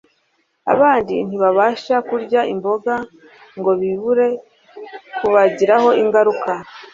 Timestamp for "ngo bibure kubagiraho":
3.57-5.89